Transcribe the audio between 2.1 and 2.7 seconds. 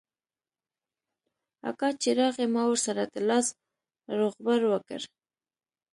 راغى ما